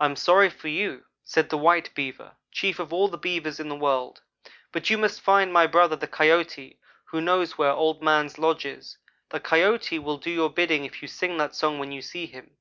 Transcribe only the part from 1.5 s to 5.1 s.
the white Beaver chief of all the Beavers in the world 'but you